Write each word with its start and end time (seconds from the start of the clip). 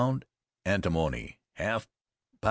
antimony, 0.65 1.37
half 1.53 1.85
lb. 1.87 1.89